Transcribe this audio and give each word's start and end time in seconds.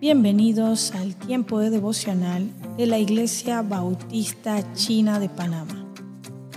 Bienvenidos 0.00 0.92
al 0.94 1.14
tiempo 1.14 1.58
de 1.58 1.68
devocional 1.68 2.50
de 2.78 2.86
la 2.86 2.98
Iglesia 2.98 3.60
Bautista 3.60 4.72
China 4.72 5.20
de 5.20 5.28
Panamá. 5.28 5.92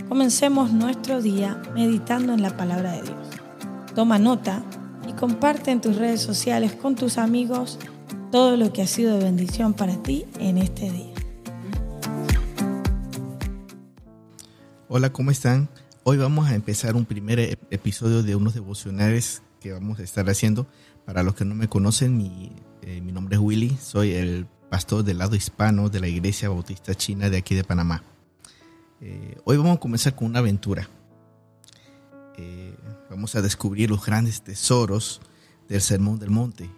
Comencemos 0.07 0.71
nuestro 0.71 1.21
día 1.21 1.61
meditando 1.75 2.31
en 2.33 2.41
la 2.41 2.55
palabra 2.55 2.93
de 2.93 3.01
Dios. 3.01 3.27
Toma 3.95 4.17
nota 4.17 4.63
y 5.09 5.11
comparte 5.11 5.71
en 5.71 5.81
tus 5.81 5.97
redes 5.97 6.21
sociales 6.21 6.71
con 6.71 6.95
tus 6.95 7.17
amigos 7.17 7.79
todo 8.31 8.55
lo 8.55 8.71
que 8.71 8.81
ha 8.81 8.87
sido 8.87 9.17
de 9.17 9.25
bendición 9.25 9.73
para 9.73 10.01
ti 10.01 10.23
en 10.39 10.57
este 10.57 10.89
día. 10.89 11.13
Hola, 14.87 15.11
¿cómo 15.11 15.31
están? 15.31 15.67
Hoy 16.03 16.15
vamos 16.15 16.47
a 16.47 16.55
empezar 16.55 16.95
un 16.95 17.03
primer 17.03 17.59
episodio 17.71 18.23
de 18.23 18.37
unos 18.37 18.53
devocionales 18.53 19.41
que 19.63 19.71
vamos 19.71 19.99
a 19.99 20.03
estar 20.03 20.29
haciendo. 20.29 20.67
Para 21.05 21.23
los 21.23 21.35
que 21.35 21.45
no 21.45 21.55
me 21.55 21.69
conocen, 21.69 22.17
mi 22.17 22.51
eh, 22.85 22.99
mi 22.99 23.13
nombre 23.13 23.35
es 23.35 23.41
Willy, 23.41 23.77
soy 23.81 24.11
el 24.11 24.45
pastor 24.69 25.05
del 25.05 25.19
lado 25.19 25.37
hispano 25.37 25.87
de 25.87 26.01
la 26.01 26.09
Iglesia 26.09 26.49
Bautista 26.49 26.93
China 26.93 27.29
de 27.29 27.37
aquí 27.37 27.55
de 27.55 27.63
Panamá. 27.63 28.03
Eh, 28.99 29.37
hoy 29.45 29.55
vamos 29.55 29.77
a 29.77 29.79
comenzar 29.79 30.15
con 30.15 30.27
una 30.27 30.39
aventura. 30.39 30.89
Eh, 32.35 32.75
vamos 33.09 33.35
a 33.35 33.41
descubrir 33.41 33.89
los 33.89 34.05
grandes 34.05 34.41
tesoros 34.41 35.21
del 35.69 35.79
Sermón 35.79 36.19
del 36.19 36.29
Monte. 36.29 36.69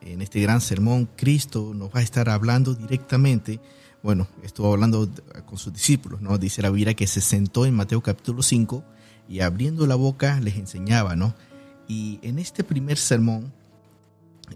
En 0.00 0.20
este 0.20 0.40
gran 0.40 0.60
sermón, 0.60 1.08
Cristo 1.16 1.72
nos 1.74 1.94
va 1.94 2.00
a 2.00 2.02
estar 2.02 2.28
hablando 2.28 2.74
directamente. 2.74 3.60
Bueno, 4.02 4.26
estuvo 4.42 4.72
hablando 4.72 5.08
con 5.46 5.58
sus 5.58 5.72
discípulos, 5.72 6.20
¿no? 6.20 6.38
Dice 6.38 6.60
la 6.60 6.70
Biblia 6.70 6.94
que 6.94 7.06
se 7.06 7.20
sentó 7.20 7.66
en 7.66 7.74
Mateo 7.74 8.02
capítulo 8.02 8.42
5 8.42 8.82
y 9.28 9.40
abriendo 9.40 9.86
la 9.86 9.94
boca 9.94 10.40
les 10.40 10.56
enseñaba, 10.56 11.14
¿no? 11.14 11.36
Y 11.88 12.18
en 12.22 12.38
este 12.38 12.64
primer 12.64 12.98
sermón, 12.98 13.52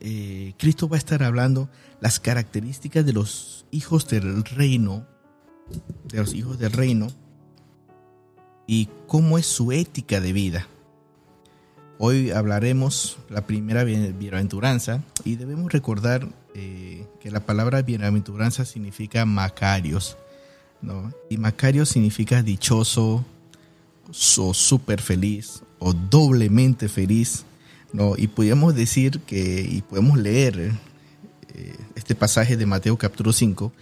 eh, 0.01 0.55
Cristo 0.59 0.89
va 0.89 0.97
a 0.97 0.98
estar 0.98 1.23
hablando 1.23 1.69
las 2.01 2.21
características 2.21 3.05
de 3.05 3.12
los 3.12 3.66
hijos 3.71 4.09
del 4.09 4.45
reino, 4.45 5.07
de 6.04 6.19
los 6.19 6.35
hijos 6.35 6.59
del 6.59 6.73
reino, 6.73 7.09
y 8.66 8.88
cómo 9.07 9.38
es 9.38 9.47
su 9.47 9.73
ética 9.73 10.21
de 10.21 10.32
vida. 10.32 10.66
Hoy 11.99 12.30
hablaremos 12.30 13.16
la 13.30 13.47
primera 13.47 13.85
bienaventuranza 13.85 15.02
y 15.24 15.37
debemos 15.37 15.73
recordar 15.73 16.29
eh, 16.54 17.07
que 17.21 17.30
la 17.30 17.41
palabra 17.41 17.80
bienaventuranza 17.82 18.66
significa 18.66 19.24
macarios, 19.24 20.19
¿no? 20.82 21.13
Y 21.30 21.38
macarios 21.38 21.88
significa 21.88 22.43
dichoso, 22.43 23.24
o 24.38 24.54
súper 24.54 25.01
feliz, 25.01 25.63
o 25.79 25.93
doblemente 25.93 26.88
feliz, 26.88 27.45
¿no? 27.93 28.15
Y 28.16 28.29
podemos 28.29 28.74
decir 28.74 29.21
que, 29.21 29.60
y 29.60 29.82
podemos 29.82 30.19
leer 30.19 30.73
eh, 31.55 31.77
este 31.95 32.15
pasaje 32.15 32.57
de 32.57 32.66
Mateo 32.66 32.96
capítulo 32.96 33.32
5, 33.32 33.73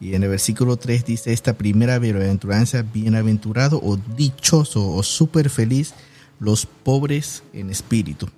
y 0.00 0.14
en 0.16 0.24
el 0.24 0.30
versículo 0.30 0.76
3 0.76 1.04
dice, 1.04 1.32
esta 1.32 1.52
primera 1.52 2.00
bienaventuranza, 2.00 2.82
bienaventurado 2.82 3.80
o 3.80 3.96
dichoso 3.96 4.90
o 4.90 5.02
súper 5.04 5.48
feliz 5.48 5.94
los 6.40 6.66
pobres 6.66 7.44
en 7.52 7.70
espíritu. 7.70 8.28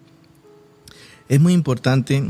Es 1.27 1.41
muy 1.41 1.55
importante 1.55 2.23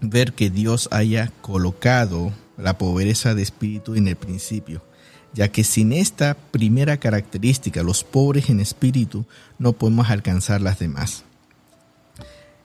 ver 0.00 0.34
que 0.34 0.50
Dios 0.50 0.88
haya 0.92 1.32
colocado 1.42 2.32
la 2.56 2.78
pobreza 2.78 3.34
de 3.34 3.42
espíritu 3.42 3.96
en 3.96 4.06
el 4.06 4.14
principio, 4.14 4.82
ya 5.34 5.48
que 5.48 5.64
sin 5.64 5.92
esta 5.92 6.34
primera 6.34 6.96
característica, 6.96 7.82
los 7.82 8.04
pobres 8.04 8.50
en 8.50 8.60
espíritu, 8.60 9.24
no 9.58 9.72
podemos 9.72 10.10
alcanzar 10.10 10.60
las 10.60 10.78
demás. 10.78 11.24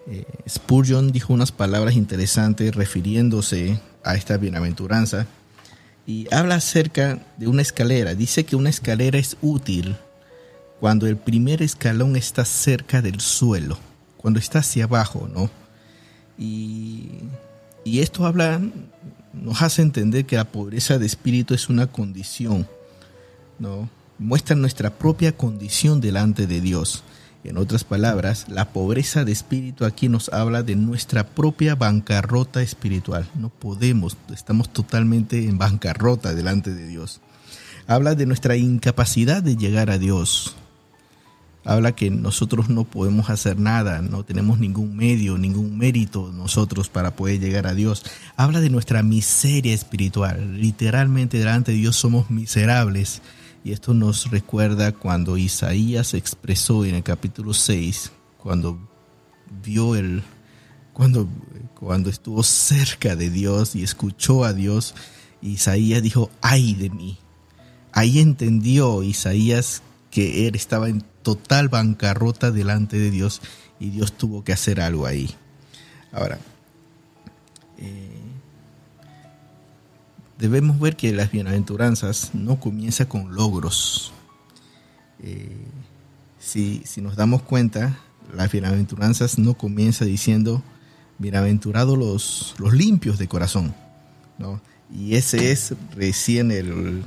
Eh, 0.07 0.25
Spurgeon 0.47 1.11
dijo 1.11 1.33
unas 1.33 1.51
palabras 1.51 1.95
interesantes 1.95 2.75
refiriéndose 2.75 3.79
a 4.03 4.15
esta 4.15 4.37
bienaventuranza 4.37 5.27
y 6.05 6.27
habla 6.33 6.55
acerca 6.55 7.19
de 7.37 7.47
una 7.47 7.61
escalera. 7.61 8.15
Dice 8.15 8.43
que 8.43 8.55
una 8.55 8.69
escalera 8.69 9.17
es 9.17 9.37
útil 9.41 9.95
cuando 10.79 11.07
el 11.07 11.15
primer 11.15 11.61
escalón 11.61 12.15
está 12.17 12.43
cerca 12.43 13.01
del 13.01 13.21
suelo, 13.21 13.77
cuando 14.17 14.39
está 14.39 14.59
hacia 14.59 14.83
abajo, 14.83 15.29
¿no? 15.33 15.49
Y, 16.37 17.19
y 17.83 17.99
esto 17.99 18.25
habla, 18.25 18.61
nos 19.33 19.61
hace 19.61 19.81
entender 19.81 20.25
que 20.25 20.35
la 20.35 20.45
pobreza 20.45 20.97
de 20.97 21.05
espíritu 21.05 21.53
es 21.53 21.69
una 21.69 21.87
condición, 21.87 22.67
¿no? 23.59 23.89
Muestra 24.19 24.55
nuestra 24.55 24.91
propia 24.91 25.35
condición 25.35 25.99
delante 25.99 26.47
de 26.47 26.61
Dios. 26.61 27.03
En 27.43 27.57
otras 27.57 27.83
palabras, 27.83 28.45
la 28.47 28.71
pobreza 28.71 29.25
de 29.25 29.33
espíritu 29.33 29.83
aquí 29.83 30.07
nos 30.07 30.29
habla 30.29 30.63
de 30.63 30.77
nuestra 30.77 31.25
propia 31.27 31.75
bancarrota 31.75 32.61
espiritual. 32.61 33.29
No 33.35 33.49
podemos, 33.49 34.15
estamos 34.33 34.71
totalmente 34.71 35.43
en 35.45 35.57
bancarrota 35.57 36.33
delante 36.33 36.73
de 36.73 36.87
Dios. 36.87 37.19
Habla 37.85 38.15
de 38.15 38.27
nuestra 38.27 38.55
incapacidad 38.55 39.43
de 39.43 39.57
llegar 39.57 39.89
a 39.89 39.97
Dios. 39.97 40.55
Habla 41.65 41.95
que 41.95 42.09
nosotros 42.09 42.69
no 42.69 42.83
podemos 42.83 43.29
hacer 43.29 43.57
nada, 43.57 44.01
no 44.01 44.23
tenemos 44.23 44.59
ningún 44.59 44.97
medio, 44.97 45.37
ningún 45.37 45.77
mérito 45.77 46.31
nosotros 46.33 46.89
para 46.89 47.15
poder 47.15 47.39
llegar 47.39 47.67
a 47.67 47.73
Dios. 47.73 48.03
Habla 48.35 48.59
de 48.59 48.69
nuestra 48.69 49.01
miseria 49.01 49.73
espiritual. 49.73 50.59
Literalmente 50.59 51.37
delante 51.37 51.71
de 51.71 51.77
Dios 51.77 51.95
somos 51.95 52.29
miserables 52.29 53.21
y 53.63 53.71
esto 53.71 53.93
nos 53.93 54.29
recuerda 54.29 54.91
cuando 54.91 55.37
Isaías 55.37 56.13
expresó 56.13 56.83
en 56.83 56.95
el 56.95 57.03
capítulo 57.03 57.53
6, 57.53 58.11
cuando 58.37 58.77
vio 59.63 59.95
el, 59.95 60.21
cuando, 60.91 61.29
cuando 61.79 62.09
estuvo 62.09 62.43
cerca 62.43 63.15
de 63.15 63.29
Dios 63.29 63.73
y 63.73 63.83
escuchó 63.83 64.43
a 64.43 64.51
Dios, 64.51 64.95
Isaías 65.41 66.03
dijo, 66.03 66.29
ay 66.41 66.73
de 66.73 66.89
mí. 66.89 67.17
Ahí 67.93 68.19
entendió 68.19 69.01
Isaías 69.01 69.81
que 70.11 70.47
él 70.47 70.55
estaba 70.55 70.89
en 70.89 71.03
total 71.23 71.69
bancarrota 71.69 72.51
delante 72.51 72.97
de 72.97 73.09
Dios 73.09 73.41
y 73.79 73.89
Dios 73.89 74.13
tuvo 74.13 74.43
que 74.43 74.53
hacer 74.53 74.79
algo 74.79 75.05
ahí. 75.05 75.35
Ahora, 76.11 76.37
eh, 77.79 78.21
debemos 80.37 80.79
ver 80.79 80.95
que 80.95 81.11
las 81.11 81.31
bienaventuranzas 81.31 82.31
no 82.33 82.59
comienzan 82.59 83.07
con 83.07 83.33
logros. 83.33 84.13
Eh, 85.19 85.65
si, 86.39 86.83
nos 86.97 87.15
damos 87.15 87.41
cuenta, 87.41 87.97
las 88.35 88.51
bienaventuranzas 88.51 89.39
no 89.39 89.55
comienza 89.55 90.05
diciendo, 90.05 90.61
bienaventurados 91.17 91.97
los, 91.97 92.55
los 92.59 92.73
limpios 92.73 93.17
de 93.17 93.27
corazón. 93.27 93.73
Y 94.93 95.15
ese 95.15 95.51
es 95.51 95.73
recién 95.95 96.51
el, 96.51 97.03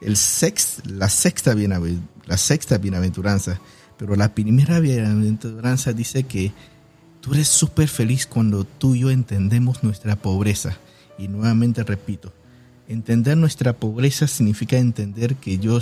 el 0.00 0.16
sex, 0.16 0.82
la, 0.86 1.08
sexta 1.08 1.54
la 1.54 2.36
sexta 2.36 2.78
bienaventuranza. 2.78 3.60
Pero 3.98 4.16
la 4.16 4.34
primera 4.34 4.80
bienaventuranza 4.80 5.92
dice 5.92 6.24
que 6.24 6.52
tú 7.20 7.34
eres 7.34 7.48
súper 7.48 7.88
feliz 7.88 8.26
cuando 8.26 8.64
tú 8.64 8.94
y 8.94 9.00
yo 9.00 9.10
entendemos 9.10 9.82
nuestra 9.82 10.16
pobreza 10.16 10.78
y 11.18 11.28
nuevamente 11.28 11.84
repito, 11.84 12.32
entender 12.88 13.36
nuestra 13.36 13.74
pobreza 13.74 14.26
significa 14.26 14.78
entender 14.78 15.36
que 15.36 15.58
yo, 15.58 15.78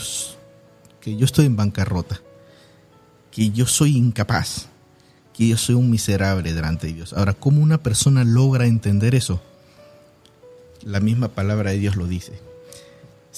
que 1.00 1.16
yo 1.16 1.24
estoy 1.24 1.46
en 1.46 1.54
bancarrota, 1.54 2.20
que 3.30 3.50
yo 3.50 3.66
soy 3.66 3.96
incapaz, 3.96 4.66
que 5.32 5.46
yo 5.46 5.56
soy 5.56 5.76
un 5.76 5.90
miserable 5.90 6.52
delante 6.52 6.88
de 6.88 6.94
Dios. 6.94 7.12
Ahora, 7.12 7.34
¿cómo 7.34 7.62
una 7.62 7.78
persona 7.78 8.24
logra 8.24 8.66
entender 8.66 9.14
eso? 9.14 9.40
La 10.82 10.98
misma 10.98 11.28
palabra 11.28 11.70
de 11.70 11.78
Dios 11.78 11.94
lo 11.94 12.08
dice. 12.08 12.47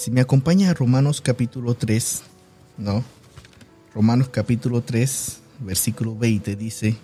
Si 0.01 0.11
me 0.11 0.23
acompaña 0.23 0.71
a 0.71 0.73
Romanos 0.73 1.21
capítulo 1.21 1.75
3, 1.75 2.23
¿no? 2.79 3.05
Romanos 3.95 4.31
capítulo 4.31 4.81
3, 4.81 5.41
versículo 5.59 6.17
20 6.17 6.57
dice, 6.57 6.97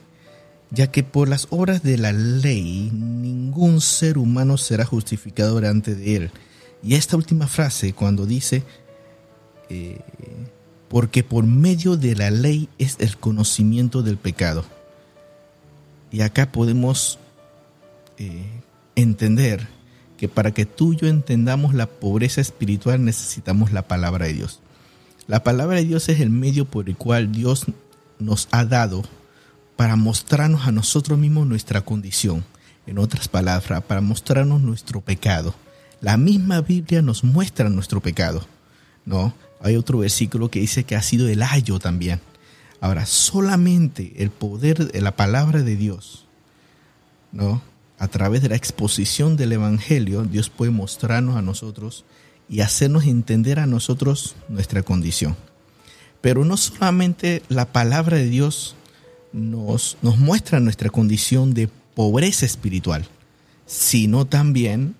ya 0.71 0.91
que 0.91 1.03
por 1.03 1.29
las 1.29 1.47
obras 1.51 1.83
de 1.83 1.99
la 1.99 2.13
ley 2.13 2.91
ningún 2.95 3.83
ser 3.83 4.17
humano 4.17 4.57
será 4.57 4.87
justificado 4.87 5.57
delante 5.57 5.95
de 5.95 6.17
él. 6.17 6.31
Y 6.83 6.95
esta 6.95 7.19
última 7.19 7.49
frase, 7.49 7.93
cuando 7.93 8.25
dice, 8.25 8.63
eh, 9.69 10.01
porque 10.89 11.23
por 11.23 11.45
medio 11.45 11.99
de 11.99 12.15
la 12.15 12.31
ley 12.31 12.71
es 12.79 12.97
el 12.99 13.19
conocimiento 13.19 14.03
del 14.03 14.17
pecado. 14.17 14.65
Y 16.11 16.23
acá 16.23 16.51
podemos 16.51 17.19
eh, 18.17 18.43
entender 18.95 19.69
que 20.17 20.29
para 20.29 20.53
que 20.53 20.67
tú 20.67 20.93
y 20.93 20.97
yo 20.97 21.07
entendamos 21.09 21.75
la 21.75 21.87
pobreza 21.87 22.41
espiritual 22.41 23.05
necesitamos 23.05 23.73
la 23.73 23.83
palabra 23.83 24.27
de 24.27 24.35
Dios. 24.35 24.61
La 25.27 25.43
palabra 25.43 25.77
de 25.77 25.85
Dios 25.85 26.09
es 26.09 26.21
el 26.21 26.31
medio 26.31 26.65
por 26.65 26.89
el 26.89 26.97
cual 26.97 27.33
Dios 27.33 27.67
nos 28.19 28.49
ha 28.53 28.65
dado 28.65 29.03
para 29.77 29.97
mostrarnos 29.97 30.67
a 30.67 30.73
nosotros 30.73 31.19
mismos 31.19 31.47
nuestra 31.47 31.83
condición. 31.83 32.45
En 32.87 32.99
otras 32.99 33.29
palabras, 33.29 33.83
para 33.83 34.01
mostrarnos 34.01 34.63
nuestro 34.63 35.01
pecado. 35.01 35.55
La 36.01 36.17
misma 36.17 36.61
Biblia 36.61 37.03
nos 37.03 37.25
muestra 37.25 37.69
nuestro 37.69 38.01
pecado. 38.01 38.47
¿no? 39.07 39.35
Hay 39.61 39.77
otro 39.77 39.99
versículo 39.99 40.51
que 40.51 40.61
dice 40.61 40.85
que 40.85 40.97
ha 40.97 41.03
sido 41.03 41.29
el 41.29 41.43
ayo 41.43 41.79
también. 41.79 42.21
Ahora, 42.81 43.07
solamente 43.07 44.13
el 44.19 44.31
poder 44.31 44.93
de 44.93 45.01
la 45.01 45.17
palabra 45.17 45.63
de 45.63 45.77
Dios, 45.77 46.27
¿no? 47.33 47.63
A 47.99 48.09
través 48.09 48.43
de 48.43 48.49
la 48.49 48.57
exposición 48.57 49.37
del 49.37 49.53
Evangelio, 49.53 50.25
Dios 50.25 50.51
puede 50.51 50.71
mostrarnos 50.71 51.37
a 51.37 51.43
nosotros 51.43 52.05
y 52.49 52.61
hacernos 52.61 53.05
entender 53.05 53.59
a 53.59 53.67
nosotros 53.67 54.37
nuestra 54.49 54.83
condición. 54.83 55.37
Pero 56.21 56.45
no 56.45 56.57
solamente 56.57 57.43
la 57.49 57.73
palabra 57.73 58.17
de 58.17 58.27
Dios 58.27 58.77
nos, 59.33 59.97
muestra 60.03 60.61
nuestra 60.61 60.91
condición 60.91 61.55
de 61.55 61.69
pobreza 61.95 62.47
espiritual, 62.47 63.07
sino 63.67 64.27
también 64.27 64.95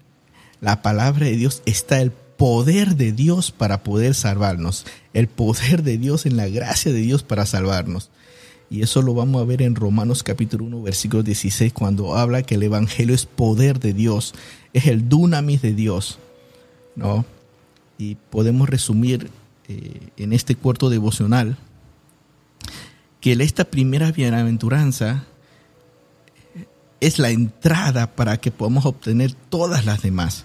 la 0.61 0.83
palabra 0.83 1.27
de 1.27 1.37
Dios 1.37 1.63
está 1.67 2.01
el 2.01 2.11
poder 2.11 2.97
de 2.97 3.13
Dios 3.13 3.51
para 3.51 3.83
poder 3.83 4.15
salvarnos, 4.15 4.85
el 5.15 5.29
poder 5.29 5.83
de 5.83 5.99
Dios 5.99 6.27
en 6.27 6.37
la 6.37 6.49
gracia 6.49 6.93
de 6.93 7.01
Dios 7.01 7.23
para 7.23 7.47
salvarnos. 7.47 8.11
Y 8.69 8.83
eso 8.83 9.03
lo 9.03 9.15
vamos 9.15 9.41
a 9.41 9.45
ver 9.45 9.63
en 9.63 9.75
Romanos 9.75 10.23
capítulo 10.23 10.65
1, 10.65 10.83
versículo 10.83 11.23
16, 11.23 11.73
cuando 11.73 12.17
habla 12.17 12.43
que 12.43 12.57
el 12.57 12.63
Evangelio 12.65 13.15
es 13.15 13.27
poder 13.27 13.79
de 13.79 13.93
Dios, 13.93 14.35
es 14.73 14.87
el 14.87 15.09
dunamis 15.09 15.63
de 15.63 15.73
Dios. 15.73 16.19
¿no? 16.97 17.25
Y 17.99 18.17
podemos 18.17 18.69
resumir 18.69 19.31
eh, 19.69 20.11
en 20.17 20.33
este 20.33 20.57
cuarto 20.57 20.91
devocional 20.91 21.57
que 23.21 23.33
esta 23.33 23.65
primera 23.65 24.13
bienaventuranza 24.13 25.25
es 27.01 27.19
la 27.19 27.31
entrada 27.31 28.15
para 28.15 28.39
que 28.39 28.51
podamos 28.51 28.87
obtener 28.87 29.33
todas 29.33 29.85
las 29.85 30.03
demás. 30.03 30.45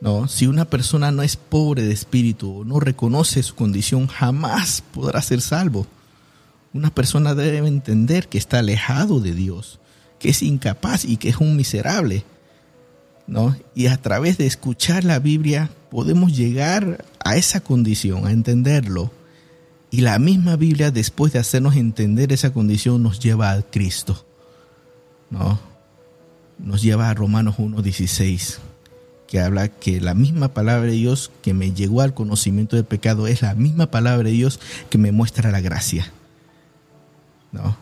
¿no? 0.00 0.28
Si 0.28 0.46
una 0.46 0.64
persona 0.64 1.10
no 1.10 1.22
es 1.22 1.36
pobre 1.36 1.82
de 1.82 1.92
espíritu 1.92 2.60
o 2.60 2.64
no 2.64 2.80
reconoce 2.80 3.42
su 3.42 3.54
condición, 3.54 4.06
jamás 4.06 4.82
podrá 4.92 5.22
ser 5.22 5.40
salvo. 5.40 5.86
Una 6.76 6.90
persona 6.90 7.34
debe 7.34 7.66
entender 7.66 8.28
que 8.28 8.36
está 8.36 8.58
alejado 8.58 9.18
de 9.18 9.32
Dios, 9.32 9.80
que 10.18 10.28
es 10.28 10.42
incapaz 10.42 11.06
y 11.06 11.16
que 11.16 11.30
es 11.30 11.38
un 11.38 11.56
miserable. 11.56 12.22
¿no? 13.26 13.56
Y 13.74 13.86
a 13.86 13.96
través 13.96 14.36
de 14.36 14.46
escuchar 14.46 15.02
la 15.02 15.18
Biblia 15.18 15.70
podemos 15.90 16.36
llegar 16.36 17.02
a 17.24 17.36
esa 17.36 17.60
condición, 17.60 18.26
a 18.26 18.30
entenderlo. 18.30 19.10
Y 19.90 20.02
la 20.02 20.18
misma 20.18 20.56
Biblia, 20.56 20.90
después 20.90 21.32
de 21.32 21.38
hacernos 21.38 21.76
entender 21.76 22.30
esa 22.30 22.52
condición, 22.52 23.02
nos 23.02 23.20
lleva 23.20 23.52
a 23.52 23.62
Cristo. 23.62 24.26
¿no? 25.30 25.58
Nos 26.58 26.82
lleva 26.82 27.08
a 27.08 27.14
Romanos 27.14 27.56
1.16, 27.56 28.58
que 29.26 29.40
habla 29.40 29.68
que 29.68 29.98
la 30.02 30.12
misma 30.12 30.48
palabra 30.48 30.90
de 30.90 30.92
Dios 30.92 31.32
que 31.40 31.54
me 31.54 31.72
llegó 31.72 32.02
al 32.02 32.12
conocimiento 32.12 32.76
del 32.76 32.84
pecado 32.84 33.28
es 33.28 33.40
la 33.40 33.54
misma 33.54 33.90
palabra 33.90 34.28
de 34.28 34.34
Dios 34.34 34.60
que 34.90 34.98
me 34.98 35.10
muestra 35.10 35.50
la 35.50 35.62
gracia. 35.62 36.12
¿No? 37.56 37.76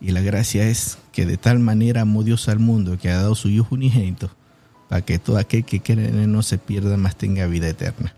Y 0.00 0.10
la 0.10 0.20
gracia 0.20 0.68
es 0.68 0.98
que 1.12 1.24
de 1.24 1.36
tal 1.36 1.58
manera 1.58 2.02
amó 2.02 2.22
Dios 2.22 2.48
al 2.48 2.58
mundo 2.58 2.98
que 2.98 3.10
ha 3.10 3.16
dado 3.16 3.34
su 3.34 3.48
Hijo 3.48 3.74
unigénito 3.74 4.30
para 4.88 5.02
que 5.02 5.18
todo 5.18 5.38
aquel 5.38 5.64
que 5.64 5.80
quiere 5.80 6.08
en 6.08 6.18
él 6.18 6.30
no 6.32 6.42
se 6.42 6.58
pierda, 6.58 6.96
más 6.96 7.16
tenga 7.16 7.46
vida 7.46 7.68
eterna. 7.68 8.14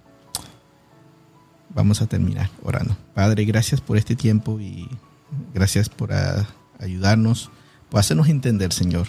Vamos 1.71 2.03
a 2.03 2.07
terminar 2.07 2.51
orando. 2.63 2.97
Padre, 3.15 3.45
gracias 3.45 3.81
por 3.81 3.97
este 3.97 4.17
tiempo 4.17 4.61
y 4.61 4.89
gracias 5.55 5.89
por 5.89 6.11
ayudarnos, 6.79 7.51
por 7.91 8.01
hacernos 8.01 8.29
entender, 8.29 8.73
Señor, 8.73 9.09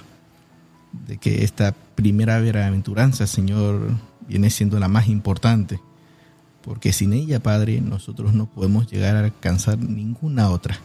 de 1.08 1.18
que 1.18 1.44
esta 1.44 1.74
primera 1.96 2.40
bienaventuranza, 2.40 3.26
Señor, 3.28 3.92
viene 4.28 4.50
siendo 4.50 4.80
la 4.80 4.88
más 4.88 5.08
importante, 5.08 5.80
porque 6.62 6.92
sin 6.92 7.14
ella, 7.14 7.42
Padre, 7.42 7.82
nosotros 7.82 8.34
no 8.34 8.46
podemos 8.48 8.92
llegar 8.92 9.16
a 9.16 9.24
alcanzar 9.24 9.80
ninguna 9.80 10.50
otra. 10.50 10.78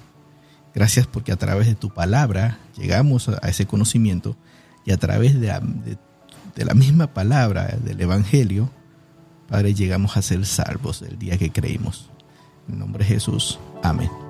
Gracias 0.74 1.06
porque 1.06 1.32
a 1.32 1.36
través 1.36 1.66
de 1.66 1.74
tu 1.74 1.90
palabra 1.90 2.58
llegamos 2.76 3.28
a 3.28 3.48
ese 3.48 3.66
conocimiento 3.66 4.36
y 4.84 4.92
a 4.92 4.96
través 4.96 5.38
de, 5.40 5.48
la 6.56 6.74
misma 6.74 7.08
palabra 7.08 7.76
del 7.82 8.00
Evangelio, 8.00 8.70
Padre, 9.48 9.74
llegamos 9.74 10.16
a 10.16 10.22
ser 10.22 10.46
salvos 10.46 11.02
el 11.02 11.18
día 11.18 11.36
que 11.36 11.50
creímos. 11.50 12.10
En 12.68 12.78
nombre 12.78 13.04
de 13.04 13.14
Jesús. 13.14 13.58
Amén. 13.82 14.21